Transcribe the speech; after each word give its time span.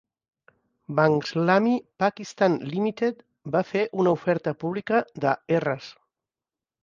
BankIslami 0.99 1.73
Pakistan 2.03 2.55
Limited 2.71 3.21
va 3.57 3.61
fer 3.73 3.85
una 4.05 4.13
oferta 4.21 4.53
pública 4.63 5.03
de 5.27 5.35
Rs. 5.59 5.93